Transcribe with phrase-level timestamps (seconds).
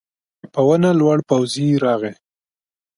[0.53, 2.13] په ونه لوړ پوځي راغی.